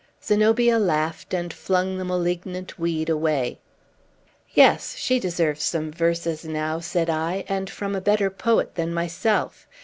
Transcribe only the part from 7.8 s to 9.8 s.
a better poet than myself.